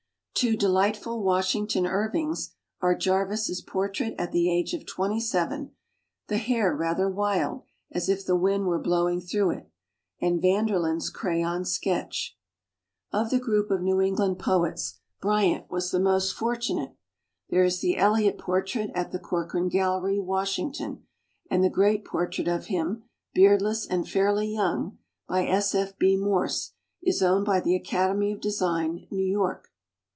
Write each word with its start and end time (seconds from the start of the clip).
Two 0.33 0.57
delightful 0.57 1.21
Wash 1.21 1.53
ington 1.53 1.87
Irvings 1.87 2.55
are 2.81 2.95
Jarvis's 2.95 3.61
portrait 3.61 4.15
at 4.17 4.31
the 4.31 4.51
age 4.51 4.73
of 4.73 4.87
twenty 4.87 5.19
seven, 5.19 5.75
the 6.29 6.39
hair 6.39 6.75
rather 6.75 7.07
wild 7.07 7.61
as 7.91 8.09
if 8.09 8.25
the 8.25 8.35
wind 8.35 8.65
were 8.65 8.79
blow 8.79 9.07
ing 9.07 9.21
through 9.21 9.51
it, 9.51 9.69
and 10.19 10.41
Vanderlyn's 10.41 11.11
crayon 11.11 11.63
sketch. 11.63 12.39
Of 13.13 13.29
the 13.29 13.37
group 13.37 13.69
of 13.69 13.83
New 13.83 14.01
England 14.01 14.39
poets, 14.39 14.99
Bryant 15.21 15.69
was 15.69 15.91
the 15.91 15.99
most 15.99 16.33
fortunate. 16.33 16.95
There 17.51 17.63
is 17.63 17.79
the 17.79 17.95
Elliott 17.97 18.39
portrait 18.39 18.89
at 18.95 19.11
the 19.11 19.19
Corcoran 19.19 19.69
Gallery, 19.69 20.17
Washington, 20.17 21.05
and 21.51 21.63
the 21.63 21.69
great 21.69 22.03
portrait 22.03 22.47
of 22.47 22.65
him, 22.65 23.03
beardless 23.35 23.85
and 23.85 24.09
fairly 24.09 24.47
young, 24.47 24.97
by 25.27 25.45
S. 25.45 25.75
F. 25.75 25.99
B. 25.99 26.17
Morse 26.17 26.73
is 27.03 27.21
owned 27.21 27.45
by 27.45 27.59
the 27.59 27.75
Academy 27.75 28.31
of 28.31 28.41
Design, 28.41 29.05
New 29.11 29.23
York. 29.23 29.67